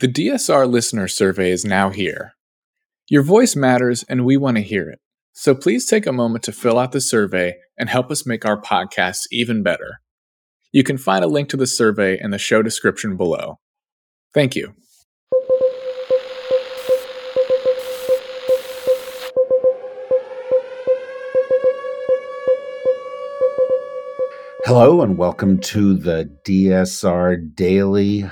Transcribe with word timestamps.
The 0.00 0.06
DSR 0.06 0.70
listener 0.70 1.08
survey 1.08 1.50
is 1.50 1.64
now 1.64 1.90
here. 1.90 2.34
Your 3.08 3.24
voice 3.24 3.56
matters 3.56 4.04
and 4.08 4.24
we 4.24 4.36
want 4.36 4.56
to 4.56 4.62
hear 4.62 4.88
it. 4.88 5.00
So 5.32 5.56
please 5.56 5.86
take 5.86 6.06
a 6.06 6.12
moment 6.12 6.44
to 6.44 6.52
fill 6.52 6.78
out 6.78 6.92
the 6.92 7.00
survey 7.00 7.56
and 7.76 7.88
help 7.88 8.08
us 8.12 8.24
make 8.24 8.44
our 8.44 8.62
podcasts 8.62 9.26
even 9.32 9.64
better. 9.64 9.98
You 10.70 10.84
can 10.84 10.98
find 10.98 11.24
a 11.24 11.26
link 11.26 11.48
to 11.48 11.56
the 11.56 11.66
survey 11.66 12.16
in 12.20 12.30
the 12.30 12.38
show 12.38 12.62
description 12.62 13.16
below. 13.16 13.58
Thank 14.32 14.54
you. 14.54 14.72
Hello 24.64 25.02
and 25.02 25.18
welcome 25.18 25.58
to 25.58 25.94
the 25.94 26.30
DSR 26.46 27.56
Daily. 27.56 28.30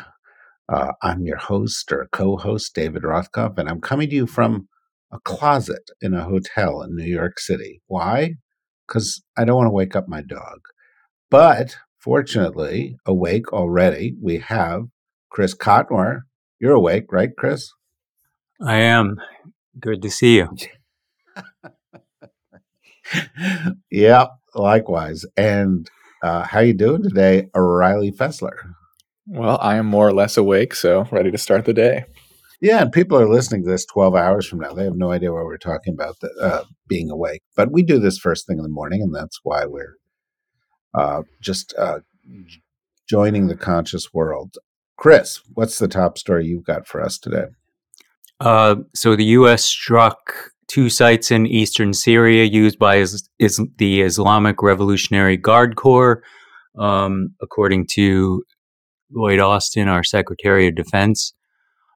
Uh, 0.69 0.93
I'm 1.03 1.25
your 1.25 1.37
host 1.37 1.93
or 1.93 2.09
co 2.11 2.37
host, 2.37 2.75
David 2.75 3.03
Rothkopf, 3.03 3.59
and 3.59 3.69
I'm 3.69 3.81
coming 3.81 4.11
to 4.11 4.17
you 4.17 4.27
from 4.27 4.69
a 5.13 5.21
closet 5.21 5.91
in 6.01 6.13
a 6.15 6.25
hotel 6.25 6.83
in 6.83 6.97
New 6.97 7.05
York 7.05 7.39
City. 7.39 7.83
Why? 7.87 8.35
Because 8.87 9.23
I 9.37 9.45
don't 9.45 9.57
want 9.57 9.67
to 9.67 9.73
wake 9.73 9.95
up 9.95 10.09
my 10.09 10.23
dog. 10.23 10.59
But 11.31 11.77
fortunately, 11.99 12.97
awake 13.07 13.53
already, 13.53 14.17
we 14.21 14.39
have 14.39 14.87
Chris 15.31 15.55
Cotnor. 15.55 16.23
You're 16.59 16.75
awake, 16.75 17.13
right, 17.13 17.31
Chris? 17.37 17.71
I 18.61 18.77
am. 18.77 19.17
Good 19.79 20.03
to 20.03 20.11
see 20.11 20.37
you. 20.37 20.57
yeah, 23.91 24.27
likewise. 24.55 25.25
And 25.37 25.89
uh, 26.23 26.45
how 26.45 26.61
you 26.61 26.73
doing 26.73 27.03
today, 27.03 27.49
Riley 27.55 28.11
Fessler? 28.11 28.57
Well, 29.27 29.59
I 29.61 29.77
am 29.77 29.87
more 29.87 30.07
or 30.07 30.13
less 30.13 30.37
awake, 30.37 30.75
so 30.75 31.07
ready 31.11 31.31
to 31.31 31.39
start 31.39 31.65
the 31.65 31.73
day. 31.73 32.05
Yeah, 32.61 32.81
and 32.81 32.93
people 32.93 33.19
are 33.19 33.29
listening 33.29 33.65
to 33.65 33.71
this 33.71 33.85
12 33.85 34.15
hours 34.15 34.47
from 34.47 34.61
now. 34.61 34.73
They 34.73 34.85
have 34.85 34.97
no 34.97 35.11
idea 35.11 35.33
what 35.33 35.45
we're 35.45 35.59
talking 35.59 35.93
about, 35.93 36.21
the, 36.21 36.31
uh, 36.41 36.65
being 36.87 37.11
awake. 37.11 37.43
But 37.55 37.71
we 37.71 37.83
do 37.83 37.99
this 37.99 38.19
first 38.19 38.47
thing 38.47 38.59
in 38.59 38.63
the 38.63 38.71
morning, 38.71 39.03
and 39.03 39.15
that's 39.15 39.41
why 39.43 39.67
we're 39.67 39.97
uh, 40.95 41.23
just 41.43 41.75
uh, 41.77 42.01
joining 43.09 43.49
the 43.49 43.57
conscious 43.57 44.15
world. 44.15 44.57
Chris, 44.97 45.41
what's 45.55 45.79
the 45.79 45.89
top 45.89 46.17
story 46.17 46.47
you've 46.47 46.65
got 46.65 46.87
for 46.87 47.03
us 47.03 47.19
today? 47.19 47.47
Uh, 48.41 48.77
so 48.95 49.17
the 49.17 49.25
U.S. 49.25 49.65
struck 49.65 50.33
two 50.67 50.89
sites 50.89 51.31
in 51.31 51.47
eastern 51.47 51.93
Syria 51.93 52.45
used 52.45 52.79
by 52.79 52.97
is, 52.97 53.29
is 53.39 53.61
the 53.77 54.03
Islamic 54.03 54.63
Revolutionary 54.63 55.37
Guard 55.37 55.77
Corps, 55.77 56.23
um, 56.79 57.35
according 57.43 57.87
to 57.93 58.43
Lloyd 59.13 59.39
Austin, 59.39 59.89
our 59.89 60.05
Secretary 60.05 60.69
of 60.69 60.75
Defense. 60.75 61.35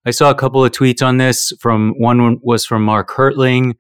I 0.07 0.11
saw 0.11 0.31
a 0.31 0.35
couple 0.35 0.65
of 0.65 0.73
tweets 0.73 1.07
on 1.07 1.19
this. 1.19 1.53
From 1.61 1.95
one 1.99 2.39
was 2.43 2.65
from 2.65 2.83
Mark 2.83 3.11
Hertling. 3.11 3.75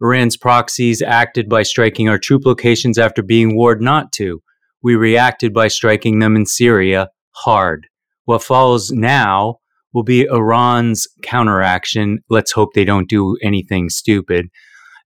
Iran's 0.00 0.36
proxies 0.36 1.00
acted 1.00 1.48
by 1.48 1.62
striking 1.62 2.08
our 2.08 2.18
troop 2.18 2.44
locations 2.44 2.98
after 2.98 3.22
being 3.22 3.56
warned 3.56 3.80
not 3.80 4.10
to. 4.12 4.42
We 4.82 4.96
reacted 4.96 5.54
by 5.54 5.68
striking 5.68 6.18
them 6.18 6.34
in 6.34 6.46
Syria 6.46 7.10
hard. 7.30 7.86
What 8.24 8.42
follows 8.42 8.90
now 8.90 9.58
will 9.92 10.02
be 10.02 10.24
Iran's 10.24 11.06
counteraction. 11.22 12.20
Let's 12.28 12.52
hope 12.52 12.70
they 12.74 12.84
don't 12.84 13.08
do 13.08 13.36
anything 13.42 13.90
stupid. 13.90 14.48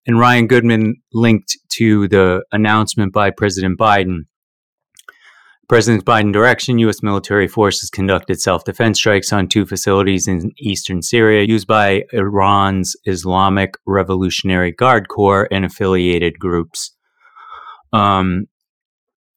And 0.07 0.19
Ryan 0.19 0.47
Goodman 0.47 1.03
linked 1.13 1.59
to 1.71 2.09
the 2.09 2.45
announcement 2.53 3.13
by 3.13 3.31
President 3.31 3.79
Biden. 3.79 4.21
President 5.69 6.05
Biden 6.05 6.33
direction, 6.33 6.79
U.S. 6.79 7.03
military 7.03 7.49
forces 7.49 7.91
conducted 7.91 8.41
self 8.41 8.65
defense 8.65 8.99
strikes 8.99 9.33
on 9.33 9.49
two 9.49 9.67
facilities 9.67 10.29
in 10.29 10.53
eastern 10.59 11.03
Syria 11.03 11.45
used 11.45 11.67
by 11.67 12.05
Iran's 12.13 12.95
Islamic 13.05 13.75
Revolutionary 13.85 14.71
Guard 14.71 15.09
Corps 15.09 15.49
and 15.51 15.65
affiliated 15.65 16.39
groups. 16.39 16.95
Um, 17.93 18.47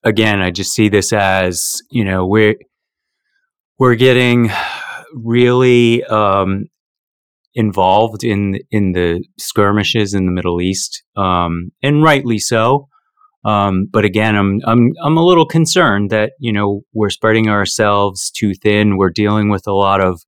again, 0.04 0.40
I 0.40 0.52
just 0.52 0.72
see 0.74 0.88
this 0.88 1.12
as 1.14 1.82
you 1.90 2.06
know 2.06 2.28
we're 2.28 2.56
we're 3.80 3.96
getting 3.96 4.52
really 5.14 6.04
um, 6.06 6.66
involved 7.56 8.24
in 8.24 8.60
in 8.70 8.92
the 8.92 9.24
skirmishes 9.40 10.14
in 10.14 10.28
the 10.28 10.32
Middle 10.32 10.62
East, 10.62 11.04
um, 11.16 11.72
and 11.82 12.04
rightly 12.04 12.38
so. 12.38 12.88
Um, 13.46 13.88
but 13.90 14.06
again, 14.06 14.36
I'm 14.36 14.60
I'm 14.66 14.92
I'm 15.02 15.18
a 15.18 15.26
little 15.26 15.46
concerned 15.46 16.10
that 16.10 16.34
you 16.40 16.52
know 16.52 16.82
we're 16.94 17.10
spreading 17.10 17.48
ourselves 17.48 18.32
too 18.32 18.54
thin. 18.54 18.98
We're 18.98 19.12
dealing 19.12 19.50
with 19.50 19.68
a 19.68 19.74
lot 19.74 20.02
of 20.02 20.22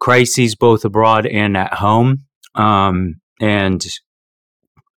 crises 0.00 0.54
both 0.56 0.84
abroad 0.84 1.26
and 1.26 1.56
at 1.56 1.74
home, 1.74 2.24
um, 2.54 3.16
and 3.40 3.84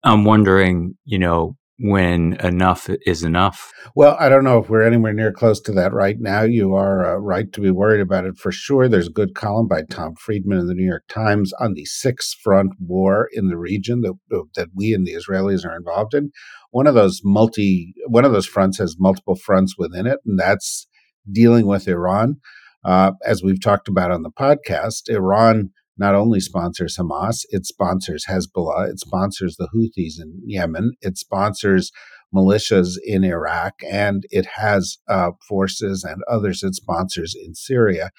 I'm 0.04 0.25
wondering, 0.25 0.97
you 1.04 1.19
know, 1.19 1.56
when 1.82 2.34
enough 2.34 2.88
is 3.04 3.25
enough? 3.25 3.72
Well, 3.97 4.16
I 4.20 4.28
don't 4.28 4.44
know 4.44 4.59
if 4.59 4.70
we're 4.70 4.87
anywhere 4.87 5.12
near 5.12 5.32
close 5.32 5.60
to 5.62 5.72
that 5.72 5.93
right 5.93 6.16
now. 6.20 6.43
You 6.43 6.75
are 6.75 7.04
uh, 7.04 7.16
right 7.16 7.53
to 7.53 7.60
be 7.60 7.72
worried 7.72 8.00
about 8.00 8.25
it 8.25 8.38
for 8.38 8.53
sure. 8.53 8.88
There's 8.88 9.09
a 9.09 9.12
good 9.12 9.34
column 9.34 9.66
by 9.66 9.82
Tom 9.91 10.15
Friedman 10.15 10.59
in 10.59 10.69
the 10.69 10.75
New 10.75 10.87
York 10.87 11.03
Times 11.09 11.53
on 11.59 11.75
the 11.75 11.84
six 11.84 12.34
front 12.34 12.70
war 12.78 13.28
in 13.32 13.48
the 13.48 13.56
region 13.56 14.03
that 14.03 14.15
that 14.54 14.69
we 14.75 14.94
and 14.94 15.04
the 15.04 15.15
Israelis 15.15 15.66
are 15.66 15.76
involved 15.76 16.15
in. 16.15 16.31
One 16.70 16.87
of 16.87 16.94
those 16.94 17.20
multi 17.25 17.94
one 18.06 18.25
of 18.25 18.32
those 18.32 18.47
fronts 18.47 18.78
has 18.78 18.97
multiple 19.00 19.34
fronts 19.34 19.75
within 19.76 20.06
it, 20.06 20.20
and 20.25 20.38
that's 20.38 20.87
dealing 21.31 21.66
with 21.66 21.88
Iran. 21.88 22.37
Uh, 22.84 23.12
as 23.25 23.43
we've 23.43 23.60
talked 23.60 23.88
about 23.88 24.12
on 24.12 24.22
the 24.22 24.31
podcast, 24.31 25.09
Iran 25.09 25.70
not 26.02 26.16
only 26.16 26.40
sponsors 26.40 26.96
Hamas, 26.98 27.44
it 27.50 27.64
sponsors 27.64 28.26
Hezbollah, 28.28 28.90
it 28.90 28.98
sponsors 28.98 29.54
the 29.56 29.68
Houthis 29.72 30.20
in 30.20 30.42
Yemen, 30.44 30.94
it 31.00 31.16
sponsors 31.16 31.92
militias 32.34 32.96
in 33.04 33.22
Iraq, 33.22 33.74
and 33.88 34.24
it 34.30 34.46
has 34.56 34.98
uh, 35.08 35.30
forces 35.48 36.02
and 36.02 36.20
others 36.28 36.64
it 36.64 36.74
sponsors 36.74 37.36
in 37.40 37.54
Syria. 37.54 38.10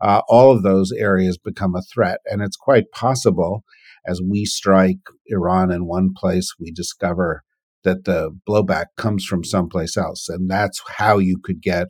Uh, 0.00 0.22
all 0.28 0.52
of 0.52 0.62
those 0.62 0.92
areas 0.92 1.36
become 1.36 1.74
a 1.74 1.82
threat, 1.82 2.18
and 2.26 2.42
it's 2.42 2.56
quite 2.56 2.92
possible 2.92 3.64
as 4.06 4.20
we 4.22 4.44
strike 4.44 5.00
Iran 5.26 5.72
in 5.72 5.86
one 5.86 6.10
place, 6.16 6.54
we 6.60 6.70
discover 6.70 7.42
that 7.82 8.04
the 8.04 8.30
blowback 8.48 8.86
comes 8.96 9.24
from 9.24 9.42
someplace 9.42 9.96
else, 9.96 10.28
and 10.28 10.48
that's 10.48 10.80
how 10.96 11.18
you 11.18 11.40
could 11.42 11.60
get 11.60 11.88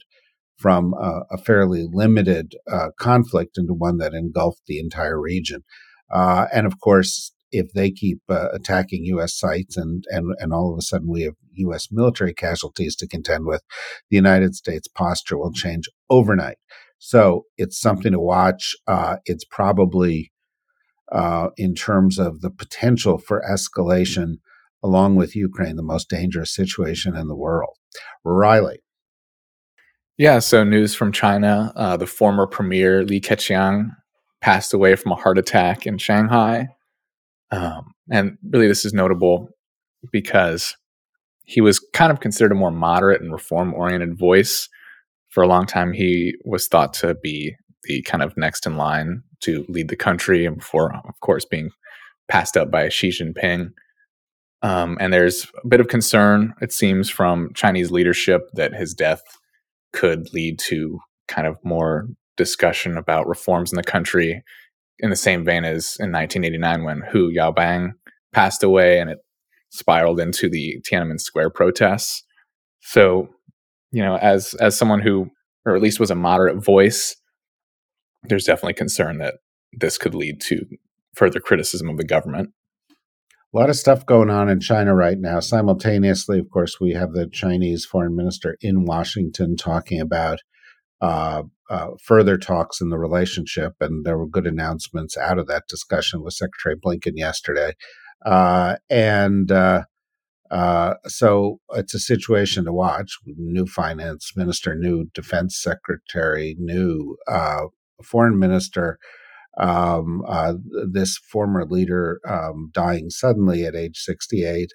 from 0.63 0.95
a, 0.95 1.23
a 1.33 1.39
fairly 1.39 1.85
limited 1.93 2.55
uh, 2.71 2.91
conflict 2.99 3.59
into 3.59 3.75
one 3.75 3.99
that 3.99 4.15
engulfed 4.15 4.63
the 4.67 4.79
entire 4.79 5.21
region. 5.21 5.65
Uh, 6.11 6.47
and 6.53 6.67
of 6.67 6.79
course, 6.81 7.33
if 7.51 7.73
they 7.73 7.91
keep 7.91 8.21
uh, 8.31 8.49
attacking 8.53 9.05
U.S. 9.07 9.37
sites 9.37 9.77
and, 9.77 10.05
and, 10.09 10.35
and 10.39 10.53
all 10.53 10.73
of 10.73 10.79
a 10.79 10.83
sudden 10.83 11.09
we 11.09 11.23
have 11.23 11.35
U.S. 11.55 11.89
military 11.91 12.33
casualties 12.33 12.97
to 12.97 13.09
contend 13.09 13.45
with, 13.47 13.63
the 14.09 14.17
United 14.17 14.55
States 14.55 14.89
posture 14.89 15.37
will 15.37 15.53
change 15.53 15.89
overnight. 16.09 16.57
So 16.99 17.47
it's 17.59 17.81
something 17.81 18.13
to 18.13 18.21
watch. 18.21 18.75
Uh, 18.87 19.17
it's 19.27 19.45
probably, 19.45 20.33
uh, 21.11 21.49
in 21.57 21.75
terms 21.75 22.19
of 22.19 22.41
the 22.41 22.51
potential 22.51 23.19
for 23.19 23.43
escalation, 23.51 24.37
along 24.83 25.17
with 25.17 25.37
Ukraine, 25.37 25.77
the 25.77 25.83
most 25.83 26.09
dangerous 26.09 26.55
situation 26.55 27.17
in 27.17 27.29
the 27.29 27.37
world. 27.37 27.77
Riley. 28.25 28.79
Yeah, 30.19 30.39
so 30.41 30.63
news 30.63 30.95
from 30.95 31.11
China. 31.11 31.73
Uh, 31.75 31.97
the 31.97 32.07
former 32.07 32.47
premier 32.47 33.05
Li 33.05 33.21
Keqiang 33.21 33.91
passed 34.41 34.75
away 34.75 34.95
from 34.95 35.13
a 35.13 35.17
heart 35.17 35.39
attack 35.39 35.87
in 35.87 35.99
Shanghai. 35.99 36.69
Um, 37.51 37.93
and 38.11 38.37
really, 38.51 38.69
this 38.69 38.85
is 38.85 38.93
notable 38.93 39.49
because 40.11 40.77
he 41.45 41.61
was 41.61 41.79
kind 41.93 42.13
of 42.13 42.21
considered 42.21 42.53
a 42.53 42.57
more 42.57 42.71
moderate 42.71 43.23
and 43.23 43.33
reform 43.33 43.75
oriented 43.75 44.19
voice. 44.19 44.69
For 45.29 45.43
a 45.43 45.49
long 45.49 45.67
time, 45.67 45.93
he 45.93 46.35
was 46.45 46.69
thought 46.69 46.93
to 46.95 47.15
be 47.15 47.57
the 47.85 48.03
kind 48.03 48.23
of 48.23 48.37
next 48.37 48.67
in 48.67 48.77
line 48.77 49.23
to 49.41 49.65
lead 49.69 49.89
the 49.89 49.97
country, 49.97 50.45
and 50.47 50.59
before, 50.59 50.95
of 50.95 51.19
course, 51.21 51.45
being 51.45 51.71
passed 52.29 52.57
up 52.57 52.71
by 52.71 52.89
Xi 52.89 53.09
Jinping. 53.09 53.73
Um, 54.63 54.97
and 55.01 55.13
there's 55.13 55.47
a 55.65 55.67
bit 55.67 55.81
of 55.81 55.89
concern, 55.89 56.55
it 56.61 56.73
seems, 56.73 57.11
from 57.11 57.53
Chinese 57.55 57.91
leadership 57.91 58.51
that 58.53 58.75
his 58.75 58.95
death 58.95 59.23
could 59.93 60.33
lead 60.33 60.59
to 60.59 61.01
kind 61.29 61.47
of 61.47 61.57
more 61.65 62.09
discussion 62.37 62.97
about 62.97 63.29
reforms 63.29 63.73
in 63.73 63.77
the 63.77 63.83
country 63.83 64.43
in 64.99 65.11
the 65.11 65.17
same 65.17 65.45
vein 65.45 65.65
as 65.65 65.97
in 65.99 66.13
1989 66.13 66.85
when 66.85 67.03
Hu 67.11 67.31
Yaobang 67.31 67.93
passed 68.33 68.63
away 68.63 68.99
and 68.99 69.11
it 69.11 69.19
spiraled 69.71 70.21
into 70.21 70.49
the 70.49 70.79
Tiananmen 70.83 71.21
Square 71.21 71.51
protests. 71.51 72.23
So, 72.81 73.29
you 73.91 74.03
know, 74.03 74.17
as 74.17 74.55
as 74.55 74.77
someone 74.77 75.01
who 75.01 75.31
or 75.65 75.77
at 75.77 75.83
least 75.83 76.01
was 76.01 76.11
a 76.11 76.17
moderate 76.17 76.63
voice, 76.63 77.17
there's 78.25 78.45
definitely 78.45 78.75
concern 78.75 79.19
that 79.19 79.35
this 79.73 79.99
could 79.99 80.15
lead 80.15 80.41
to 80.43 80.65
further 81.15 81.41
criticism 81.41 81.89
of 81.89 81.97
the 81.97 82.05
government 82.05 82.51
a 83.53 83.59
lot 83.59 83.71
of 83.71 83.77
stuff 83.77 84.07
going 84.07 84.31
on 84.31 84.49
in 84.49 84.61
China 84.61 84.95
right 84.95 85.19
now. 85.19 85.41
Simultaneously, 85.41 86.39
of 86.39 86.49
course, 86.51 86.81
we 86.81 86.93
have 86.93 87.13
the 87.13 87.27
Chinese 87.27 87.85
foreign 87.85 88.17
minister 88.17 88.57
in 88.61 88.85
Washington 88.85 89.57
talking 89.57 90.01
about 90.01 90.41
uh, 91.03 91.43
uh, 91.69 91.89
further 92.03 92.39
talks 92.39 92.81
in 92.81 92.89
the 92.89 92.99
relationship, 92.99 93.75
and 93.81 94.05
there 94.05 94.17
were 94.17 94.27
good 94.27 94.47
announcements 94.47 95.17
out 95.19 95.39
of 95.39 95.49
that 95.49 95.65
discussion 95.69 96.23
with 96.23 96.35
Secretary 96.35 96.77
Blinken 96.77 97.17
yesterday. 97.17 97.75
Uh, 98.25 98.77
and 98.89 99.51
uh, 99.51 99.83
uh, 100.51 100.95
so 101.07 101.59
it's 101.75 101.95
a 101.95 101.99
situation 101.99 102.65
to 102.65 102.73
watch. 102.73 103.19
New 103.27 103.67
finance 103.67 104.33
minister, 104.37 104.75
new 104.75 105.07
defense 105.13 105.61
secretary, 105.61 106.57
new 106.59 107.17
uh, 107.27 107.65
foreign 108.03 108.39
minister. 108.39 108.99
Um, 109.59 110.23
uh, 110.27 110.55
this 110.91 111.19
former 111.19 111.67
leader 111.67 112.21
um, 112.27 112.71
dying 112.73 113.11
suddenly 113.11 113.65
at 113.67 113.75
age 113.75 113.99
68 113.99 114.71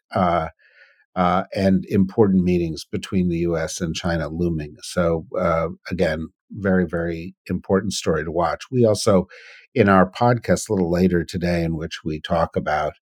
uh, 1.17 1.43
and 1.55 1.83
important 1.89 2.43
meetings 2.43 2.85
between 2.85 3.27
the 3.27 3.39
U.S. 3.39 3.81
and 3.81 3.95
China 3.95 4.29
looming. 4.29 4.75
So 4.83 5.25
uh, 5.37 5.69
again, 5.89 6.27
very 6.51 6.85
very 6.85 7.35
important 7.47 7.93
story 7.93 8.23
to 8.23 8.31
watch. 8.31 8.65
We 8.71 8.85
also, 8.85 9.27
in 9.73 9.89
our 9.89 10.09
podcast 10.09 10.69
a 10.69 10.73
little 10.73 10.91
later 10.91 11.23
today, 11.23 11.63
in 11.63 11.75
which 11.75 12.03
we 12.05 12.21
talk 12.21 12.55
about. 12.55 12.93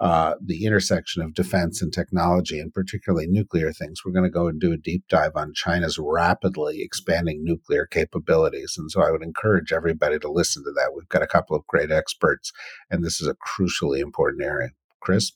Uh, 0.00 0.34
the 0.40 0.64
intersection 0.64 1.20
of 1.20 1.34
defense 1.34 1.82
and 1.82 1.92
technology, 1.92 2.58
and 2.58 2.72
particularly 2.72 3.26
nuclear 3.26 3.70
things. 3.70 4.00
We're 4.02 4.12
going 4.12 4.24
to 4.24 4.30
go 4.30 4.48
and 4.48 4.58
do 4.58 4.72
a 4.72 4.78
deep 4.78 5.04
dive 5.10 5.32
on 5.36 5.52
China's 5.52 5.98
rapidly 5.98 6.80
expanding 6.80 7.44
nuclear 7.44 7.84
capabilities. 7.84 8.76
And 8.78 8.90
so 8.90 9.02
I 9.02 9.10
would 9.10 9.22
encourage 9.22 9.72
everybody 9.72 10.18
to 10.20 10.32
listen 10.32 10.64
to 10.64 10.72
that. 10.72 10.92
We've 10.96 11.08
got 11.10 11.22
a 11.22 11.26
couple 11.26 11.54
of 11.54 11.66
great 11.66 11.90
experts, 11.90 12.50
and 12.90 13.04
this 13.04 13.20
is 13.20 13.28
a 13.28 13.34
crucially 13.34 14.00
important 14.00 14.42
area. 14.42 14.70
Chris? 15.00 15.32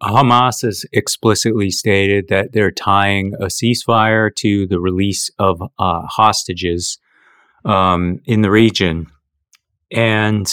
Hamas 0.00 0.62
has 0.62 0.86
explicitly 0.92 1.72
stated 1.72 2.28
that 2.28 2.52
they're 2.52 2.70
tying 2.70 3.34
a 3.40 3.46
ceasefire 3.46 4.32
to 4.36 4.68
the 4.68 4.80
release 4.80 5.28
of 5.40 5.60
uh, 5.60 6.02
hostages 6.06 6.98
um, 7.64 8.20
in 8.26 8.42
the 8.42 8.50
region. 8.50 9.08
And, 9.90 10.46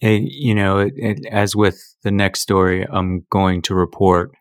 it, 0.00 0.22
you 0.22 0.54
know, 0.54 0.78
it, 0.78 0.92
it, 0.96 1.26
as 1.30 1.54
with 1.54 1.78
the 2.02 2.10
next 2.10 2.40
story 2.40 2.86
I'm 2.90 3.26
going 3.30 3.62
to 3.62 3.74
report, 3.74 4.32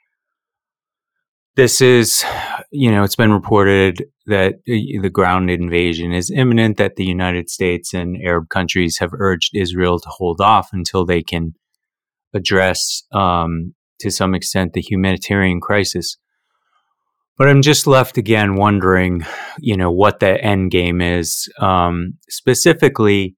this 1.56 1.82
is, 1.82 2.24
you 2.72 2.90
know, 2.90 3.04
it's 3.04 3.18
been 3.18 3.34
reported 3.34 4.06
that 4.28 4.56
the 4.66 5.10
ground 5.10 5.50
invasion 5.50 6.14
is 6.14 6.32
imminent, 6.32 6.78
that 6.78 6.96
the 6.96 7.06
United 7.06 7.50
States 7.50 7.94
and 7.94 8.18
Arab 8.24 8.48
countries 8.50 9.00
have 9.00 9.12
urged 9.14 9.52
Israel 9.56 10.00
to 10.00 10.10
hold 10.10 10.40
off 10.40 10.70
until 10.72 11.06
they 11.06 11.22
can 11.22 11.56
address 12.34 13.04
um, 13.12 13.74
to 14.00 14.10
some 14.10 14.34
extent 14.34 14.74
the 14.74 14.82
humanitarian 14.82 15.60
crisis. 15.60 16.18
But 17.38 17.50
I'm 17.50 17.62
just 17.62 17.88
left 17.88 18.18
again 18.18 18.56
wondering, 18.56 19.26
you 19.60 19.76
know, 19.76 19.92
what 19.92 20.20
the 20.20 20.42
end 20.42 20.72
game 20.72 21.02
is. 21.02 21.50
Um, 21.60 22.14
specifically, 22.30 23.36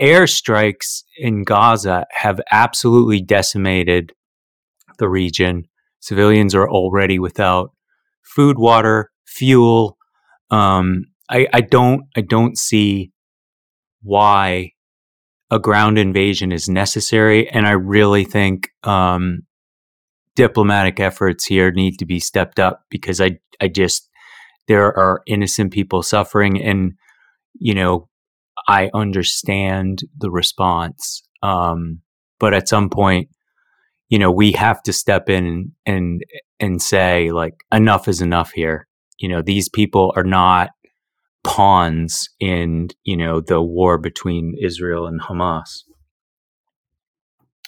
airstrikes 0.00 1.02
in 1.16 1.44
Gaza 1.44 2.06
have 2.10 2.40
absolutely 2.50 3.20
decimated 3.20 4.12
the 4.98 5.08
region. 5.08 5.64
Civilians 6.00 6.54
are 6.54 6.68
already 6.68 7.18
without 7.18 7.72
food, 8.22 8.58
water, 8.58 9.10
fuel. 9.26 9.96
Um, 10.50 11.04
I, 11.28 11.48
I 11.52 11.60
don't 11.60 12.04
I 12.16 12.20
don't 12.20 12.56
see 12.56 13.12
why 14.02 14.72
a 15.50 15.58
ground 15.58 15.98
invasion 15.98 16.52
is 16.52 16.68
necessary, 16.68 17.48
and 17.48 17.66
I 17.66 17.72
really 17.72 18.24
think 18.24 18.68
um, 18.84 19.40
diplomatic 20.34 21.00
efforts 21.00 21.46
here 21.46 21.72
need 21.72 21.98
to 21.98 22.06
be 22.06 22.20
stepped 22.20 22.60
up 22.60 22.82
because 22.90 23.20
I 23.20 23.38
I 23.60 23.68
just 23.68 24.08
there 24.68 24.96
are 24.96 25.22
innocent 25.26 25.72
people 25.72 26.02
suffering 26.02 26.62
and 26.62 26.92
you 27.54 27.74
know 27.74 28.08
I 28.68 28.90
understand 28.94 30.02
the 30.18 30.30
response 30.30 31.22
um, 31.42 32.00
but 32.38 32.54
at 32.54 32.68
some 32.68 32.90
point 32.90 33.28
you 34.08 34.18
know 34.18 34.30
we 34.30 34.52
have 34.52 34.82
to 34.82 34.92
step 34.92 35.28
in 35.28 35.72
and 35.84 36.22
and 36.60 36.80
say 36.80 37.32
like 37.32 37.54
enough 37.72 38.08
is 38.08 38.20
enough 38.20 38.52
here. 38.52 38.86
You 39.18 39.28
know 39.28 39.42
these 39.42 39.68
people 39.68 40.12
are 40.16 40.24
not 40.24 40.70
pawns 41.44 42.28
in 42.40 42.88
you 43.04 43.16
know 43.16 43.40
the 43.40 43.62
war 43.62 43.98
between 43.98 44.54
Israel 44.60 45.06
and 45.06 45.20
Hamas 45.20 45.82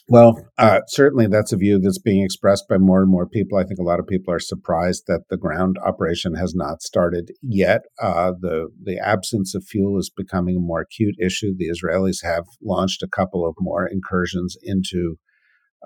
well, 0.09 0.43
uh, 0.57 0.81
certainly 0.87 1.27
that's 1.27 1.53
a 1.53 1.57
view 1.57 1.79
that's 1.79 1.99
being 1.99 2.25
expressed 2.25 2.67
by 2.69 2.79
more 2.79 3.03
and 3.03 3.11
more 3.11 3.29
people. 3.29 3.59
I 3.59 3.65
think 3.65 3.79
a 3.79 3.85
lot 3.85 4.01
of 4.01 4.07
people 4.07 4.33
are 4.33 4.41
surprised 4.41 5.05
that 5.07 5.25
the 5.29 5.37
ground 5.37 5.77
operation 5.85 6.35
has 6.35 6.55
not 6.55 6.83
started 6.83 7.33
yet. 7.43 7.83
Uh, 8.01 8.33
the 8.41 8.69
the 8.83 8.99
absence 8.99 9.55
of 9.55 9.65
fuel 9.65 9.99
is 9.99 10.11
becoming 10.15 10.57
a 10.57 10.61
more 10.61 10.81
acute 10.81 11.17
issue. 11.21 11.55
The 11.57 11.69
Israelis 11.69 12.25
have 12.25 12.45
launched 12.63 13.03
a 13.03 13.09
couple 13.09 13.47
of 13.47 13.55
more 13.61 13.87
incursions 13.87 14.57
into 14.63 15.17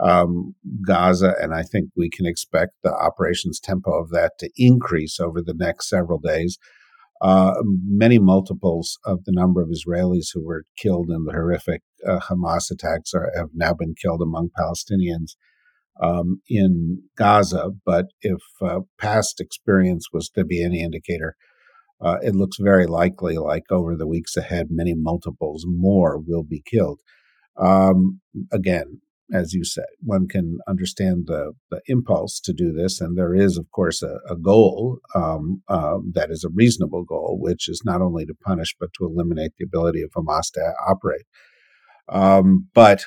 um, 0.00 0.54
Gaza, 0.86 1.34
and 1.40 1.52
I 1.52 1.62
think 1.62 1.90
we 1.96 2.08
can 2.08 2.24
expect 2.24 2.74
the 2.82 2.94
operations 2.94 3.58
tempo 3.58 3.90
of 3.92 4.10
that 4.10 4.32
to 4.38 4.50
increase 4.56 5.18
over 5.18 5.42
the 5.42 5.54
next 5.54 5.88
several 5.88 6.18
days 6.18 6.58
uh, 7.22 7.54
many 7.84 8.18
multiples 8.18 8.98
of 9.04 9.24
the 9.24 9.32
number 9.32 9.62
of 9.62 9.68
Israelis 9.68 10.30
who 10.34 10.44
were 10.44 10.64
killed 10.76 11.08
in 11.08 11.24
the 11.24 11.32
horrific 11.32 11.82
uh, 12.06 12.18
Hamas 12.18 12.70
attacks 12.70 13.14
are, 13.14 13.30
have 13.36 13.50
now 13.54 13.72
been 13.72 13.94
killed 13.94 14.20
among 14.20 14.50
Palestinians 14.58 15.36
um, 16.02 16.40
in 16.48 17.04
Gaza. 17.16 17.70
But 17.86 18.06
if 18.22 18.40
uh, 18.60 18.80
past 18.98 19.40
experience 19.40 20.06
was 20.12 20.30
to 20.30 20.44
be 20.44 20.64
any 20.64 20.82
indicator, 20.82 21.36
uh, 22.00 22.16
it 22.22 22.34
looks 22.34 22.56
very 22.60 22.86
likely 22.86 23.38
like 23.38 23.70
over 23.70 23.96
the 23.96 24.08
weeks 24.08 24.36
ahead, 24.36 24.66
many 24.70 24.94
multiples 24.94 25.64
more 25.64 26.18
will 26.18 26.42
be 26.42 26.60
killed. 26.68 27.00
Um, 27.56 28.20
again, 28.50 29.00
as 29.32 29.52
you 29.52 29.64
said, 29.64 29.86
one 30.00 30.28
can 30.28 30.58
understand 30.68 31.24
the, 31.26 31.52
the 31.70 31.80
impulse 31.86 32.38
to 32.40 32.52
do 32.52 32.72
this. 32.72 33.00
And 33.00 33.16
there 33.16 33.34
is, 33.34 33.56
of 33.56 33.70
course, 33.70 34.02
a, 34.02 34.18
a 34.28 34.36
goal 34.36 34.98
um, 35.14 35.62
um, 35.68 36.12
that 36.14 36.30
is 36.30 36.44
a 36.44 36.52
reasonable 36.52 37.04
goal, 37.04 37.38
which 37.40 37.68
is 37.68 37.82
not 37.84 38.02
only 38.02 38.26
to 38.26 38.34
punish, 38.34 38.74
but 38.78 38.90
to 38.98 39.06
eliminate 39.06 39.52
the 39.58 39.64
ability 39.64 40.02
of 40.02 40.10
Hamas 40.10 40.50
to 40.54 40.72
operate. 40.86 41.24
Um, 42.08 42.68
but 42.74 43.04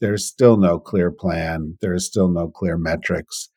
there's 0.00 0.26
still 0.26 0.56
no 0.56 0.78
clear 0.78 1.10
plan. 1.10 1.78
There 1.80 1.94
is 1.94 2.06
still 2.06 2.28
no 2.28 2.48
clear 2.48 2.76
metrics. 2.76 3.50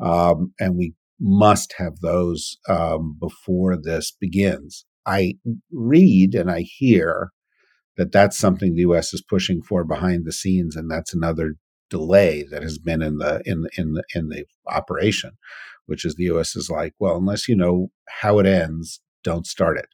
Um, 0.00 0.52
and 0.60 0.76
we 0.76 0.94
must 1.18 1.74
have 1.78 2.00
those 2.00 2.56
um, 2.68 3.16
before 3.18 3.76
this 3.76 4.12
begins. 4.12 4.84
I 5.06 5.34
read 5.72 6.34
and 6.34 6.50
I 6.50 6.60
hear 6.60 7.30
that 7.96 8.12
that's 8.12 8.38
something 8.38 8.74
the 8.74 8.82
U.S. 8.82 9.14
is 9.14 9.22
pushing 9.22 9.62
for 9.62 9.84
behind 9.84 10.24
the 10.24 10.32
scenes, 10.32 10.76
and 10.76 10.90
that's 10.90 11.14
another 11.14 11.54
delay 11.88 12.44
that 12.50 12.62
has 12.62 12.78
been 12.78 13.02
in 13.02 13.18
the 13.18 13.40
in 13.44 13.66
in 13.76 13.94
the 13.94 14.04
in 14.14 14.28
the 14.28 14.44
operation, 14.66 15.32
which 15.86 16.04
is 16.04 16.14
the 16.14 16.24
U.S. 16.24 16.56
is 16.56 16.70
like, 16.70 16.94
well, 16.98 17.16
unless 17.16 17.48
you 17.48 17.56
know 17.56 17.88
how 18.08 18.38
it 18.38 18.46
ends, 18.46 19.00
don't 19.24 19.46
start 19.46 19.78
it. 19.78 19.88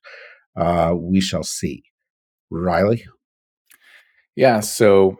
Uh, 0.56 0.94
we 0.96 1.20
shall 1.20 1.44
see. 1.44 1.84
Riley, 2.50 3.06
yeah. 4.36 4.60
So 4.60 5.18